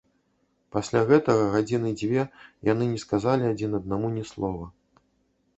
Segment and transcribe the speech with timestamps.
[0.77, 2.25] Пасля гэтага гадзіны дзве
[2.71, 4.65] яны не сказалі адзін аднаму ні слова.